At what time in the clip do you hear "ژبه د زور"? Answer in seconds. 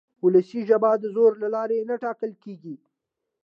0.69-1.31